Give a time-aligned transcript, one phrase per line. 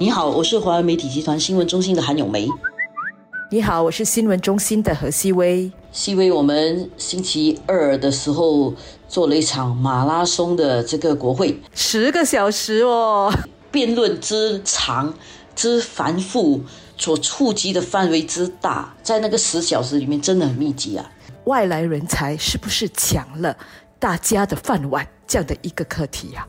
[0.00, 2.48] 你好，我是华为媒体集团新闻中心的韩永梅。
[3.50, 5.70] 你好，我是新闻中心的何希薇。
[5.92, 8.74] 希薇，我们星期二的时候
[9.10, 13.30] 做了一场马拉松的这个国会，十个小时哦，
[13.70, 15.12] 辩论之长
[15.54, 16.62] 之繁复，
[16.96, 21.12] 所触及的范围之大，在那个十小时里面真的很密集啊。
[21.44, 23.54] 外来人才是不是抢了
[23.98, 25.06] 大家的饭碗？
[25.26, 26.48] 这样的一个课题呀。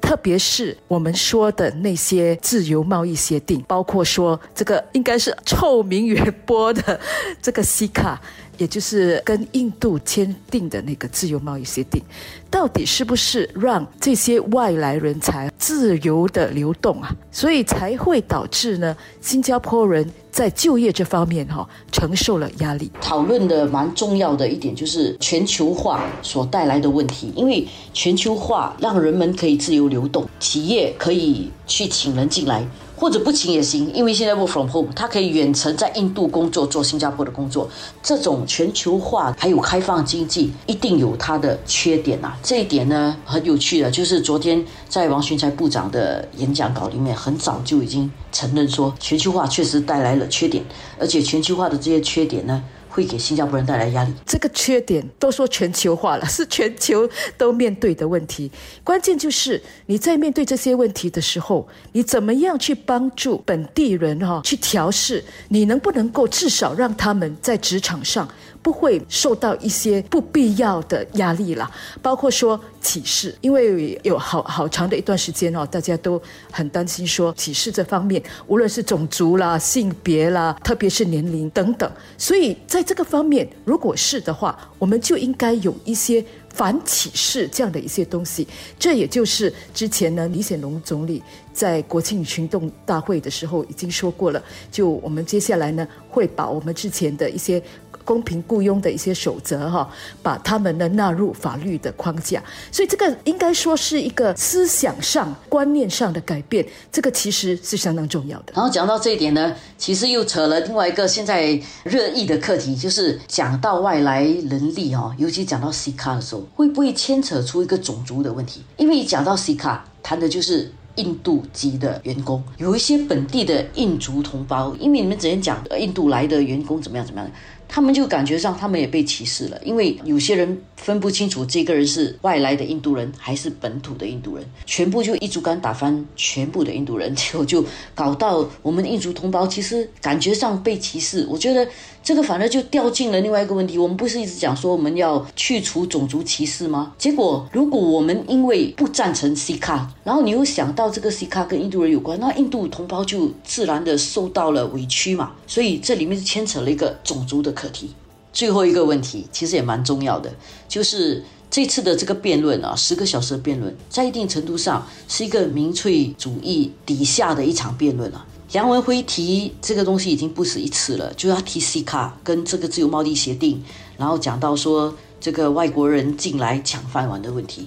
[0.00, 7.00] 特别是我们说的那些自由贸易协定，包括说这个应该是臭名远播的
[7.42, 8.20] 这个西卡，
[8.58, 12.02] 也就是跟印度签订的那个自由贸易协定，
[12.50, 17.14] 到底是不是让这些外来人才自由的流动啊？
[17.30, 20.10] 所以才会导致呢，新加坡人。
[20.36, 22.90] 在就业这方面，哈，承受了压力。
[23.00, 32.62] 讨论的蛮重要的一点就是全球化所带来的问题，因为全球化让人们可以自由流动，企业可以去请人进来。
[32.96, 37.68] 或者不请也行，因为现在 work from home，他可以远程在印度工作，做新加坡的工作。
[38.02, 42.34] 这种全球化还有开放经济，一定有它的缺点呐。
[42.42, 50.64] 这一点呢，很有趣的，就是昨天在王群才部长的演讲稿里面，很早就已经承认说，全球化确实带来了缺点，
[50.98, 52.62] 而且全球化的这些缺点呢。
[52.96, 54.12] 会给新加坡人带来压力。
[54.24, 58.50] 这个缺点都说全球化了， 是全球都面对的问题。
[58.82, 65.22] 关键就是你在面对这些问题的时候，你怎么样去帮助本地人哈去调试？
[65.48, 68.26] 你能不能够至少让他们在职场上？
[68.62, 71.70] 不会受到一些不必要的压力了，
[72.02, 76.20] 包括说歧视，因为有好好长的一段时间哦，大家都
[76.50, 81.88] 很担心说歧视这方面，无论是种族啦、性别啦，特别是年龄等等，
[82.18, 88.46] 所以在这个方面，如果是的话，我们就应该有一些反启示这样的一些东西。
[88.78, 91.20] 这也就是之前呢，李显龙总理
[91.56, 97.62] 在国庆群动大会的时候已经说过了，就我们接下来呢会把我们之前的一些。
[98.04, 99.90] 公平雇佣的一些守则哈，
[100.22, 102.40] 把他们呢纳入法律的框架，
[102.70, 108.52] 所以这个应该说是一个思想上、观念上的改变，这个其实是相当重要的。
[108.54, 118.62] 然后讲到这一点呢，其实又扯了另外一个现在热议的课题，就是讲到外来人力哈，尤其讲到 C 卡的时候，会不会牵扯出一个种族的问题？
[118.76, 127.30] 因为讲到 C 卡，谈的就是印度籍的员工，有一些本地的印族同胞，因为你们之前讲印度来的员工怎么样怎么样。
[127.68, 141.26] 他们就感觉上，他们也被歧视了，因为有些人分不清楚这个人是外来的印度人还是本土的印度人，全部就一竹竿打翻全部的印度人，结果就搞到我们印族同胞其实感觉上被歧视。
[141.28, 141.66] 我觉得
[142.02, 143.76] 这个反而就掉进了另外一个问题。
[143.76, 146.94] 我们不是一直讲说我们要去除种族歧视吗？
[146.96, 155.32] 结果如果我们因为不赞成西卡，然后你又想到这个西卡跟印度人有关，那印度同胞就自然的受到了委屈嘛。
[155.48, 157.55] 所以这里面是牵扯了一个种族的。
[157.56, 157.90] 课题
[158.32, 160.32] 最后一个问题其实也蛮重要的，
[160.68, 168.26] 就是这次的这个辩论啊，十个小时的辩论，在一定程度上是一个民粹主义底下的一场辩论了。
[168.52, 173.62] 梁文辉提这个东西已经不止一次了，就要提 C 卡跟这个自由贸易协定，
[173.96, 177.66] 然后讲到说这个外国人进来抢饭碗的问题。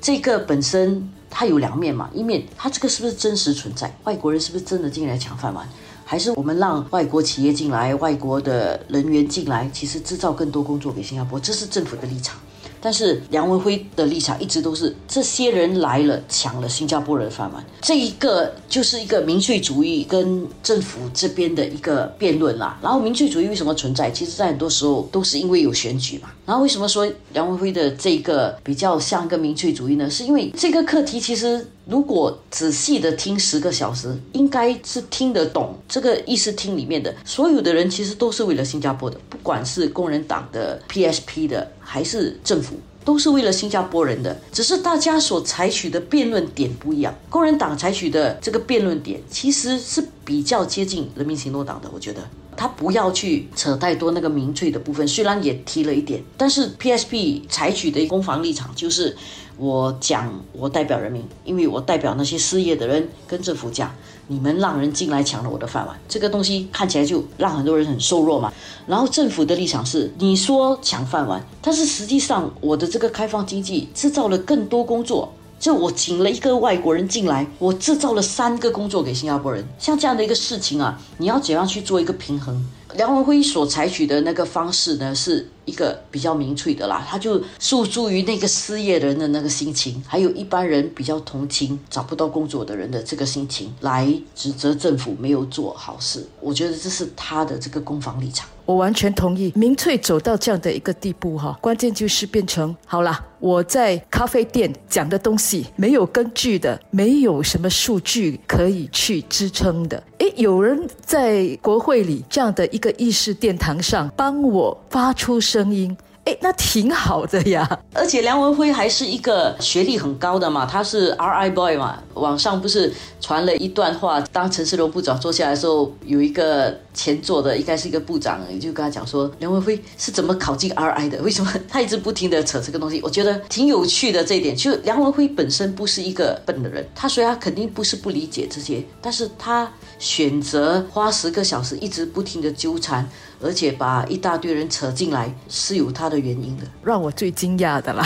[0.00, 3.94] 这个本身它有两面嘛，一面它这个是不是真实存在？
[4.04, 5.68] 外国人是不是真的进来抢饭碗？
[6.10, 12.40] 还是我们让外国企业进来，外国的人员进来，其实制造更多工作给新加坡，这是政府的立场。
[12.80, 22.78] 但是梁文辉的立场一直都是这些人来了抢了新加坡人的饭碗，这一个就是一个民粹主义跟政府这边的一个辩论啦。
[22.80, 24.10] 然后民粹主义为什么存在？
[24.10, 26.30] 其实，在很多时候都是因为有选举嘛。
[26.48, 30.08] 然后为什么说梁文辉的这个比较像一个民粹主义呢？
[30.08, 41.70] 是因为这个课题其实如果仔细的听十个小时，应该是听得懂这个议事厅里面的所有的人，其实都是为了新加坡的，不管是工人党的 PSP 的。
[41.90, 47.14] 还是政府都是为了新加坡人的，只是大家所采取的辩论点不一样。
[47.30, 52.20] 工人党采取的这个辩论点其实是比较接近人民行动党的，我觉得
[52.58, 59.16] 他不要去扯太多那个民粹的部分，虽然也提了一点，但是 PSP 采取的攻防立场就是。
[59.60, 63.92] 我讲，我代表人民，因为我代表那些失业的人，跟政府讲，
[64.28, 68.52] 你们让人进来抢了我的饭碗，这个东西看起来就让很多人很瘦弱嘛。
[68.86, 79.66] 然后政府的立场是，你说抢饭碗，但是实际上我的这个开放经济制造了更多工作，就我请了一个外国人进来，我制造了三个工作给新加坡人。
[79.78, 82.64] 像这样的一个事情啊，你要怎样去做一个平衡？
[82.94, 96.26] 梁文辉所采取的那个方式呢，是一个比较明确的啦，他就诉诸于那个失业人的那个心情，还有一般人比较同情找不到工作的人的这个心情，来指责政府没有做好事。
[96.40, 98.48] 我觉得这是他的这个攻防立场。
[98.64, 110.02] 我完全同意，民粹走到这样的一个地步哈，关键就是变成好啦，我在咖啡店讲的东西没有根据的，没有什么数据可以去支撑的。
[110.36, 115.96] 有人在国会里这样的一个议事殿堂上帮我发出声音。
[116.28, 117.66] 哎，那挺好的呀。
[117.94, 121.98] 而且梁文辉还是一个学历很高的嘛，他是 RI boy 嘛。
[122.12, 131.16] 网上不是传了一段话，当陈世龙部长坐下来的时候，有一个前座的应该是一个部长，就跟他讲说，梁文辉是怎么考进 RI 的？
[131.22, 133.00] 为什么他一直不停的扯这个东西？
[133.02, 143.08] 我觉得挺有趣的这一点，就梁文辉本身不是一个笨的人，他虽然肯定不是不理解这些，但是他选择花十个小时一直不停的纠缠。
[143.40, 146.64] 而且把一大堆人扯进来是有他的原因的。
[146.82, 148.04] 让我最惊讶的啦，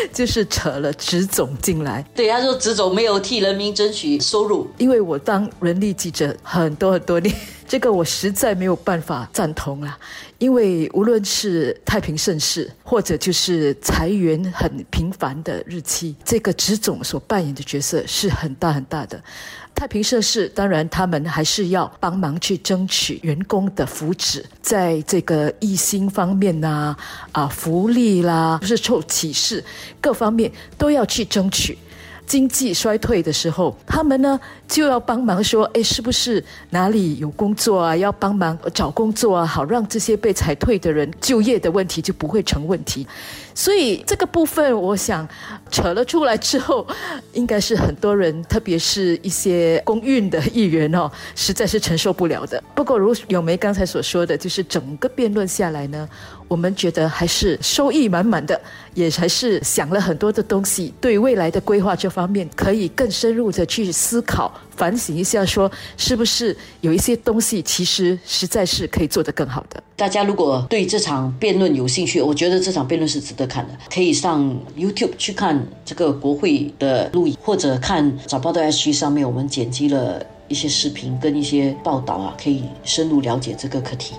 [0.12, 2.04] 就是扯了职总进来。
[2.14, 7.34] 对，他说职总没有替人民争取收入，因为我当人力记者很多很多年，
[7.66, 9.98] 这个我实在没有办法赞同啦。
[10.38, 19.20] 因为无论是太平盛世，或者就是裁员很频繁的日期，这个职总所扮演的角色是很大很大的。
[19.74, 26.96] 太平盛世，当然他们还是要帮忙去争取员工的福祉，在这个一薪方面呐，
[27.30, 29.62] 啊福利啦，不是臭歧视，
[30.00, 31.76] 各方面都要去争取。
[32.26, 34.38] 经济衰退的时候，他们呢
[34.68, 37.96] 就要帮忙说，哎，是不是哪里有工作啊？
[37.96, 43.06] 要帮忙找工作啊，好让这些被裁退的人就业的问题就不会成问题。
[43.54, 45.26] 所以这个部分，我想
[45.70, 46.86] 扯了出来之后，
[47.32, 52.62] 应该是很多人，特别是一些公运的议员哦，实在是承受不了的。
[52.74, 56.06] 不过，如永梅刚才所说的，就是整个辩论下来呢。
[56.48, 58.58] 我们觉得还是收益满满的，
[58.94, 69.82] 也还是想了很多的东西，对未来的规划这方面可以更深入的去思考、反省一下，说是不是有一些东西其实实在是可以做得更好的。
[69.94, 84.14] 大家如果对这场辩论有兴趣，我觉得这场辩论是值得看的，可以上 YouTube 去看这个国会的录影，或者看早报的 S G 上面我们剪辑了一些视频跟一些报道啊，可以深入了解这个课题。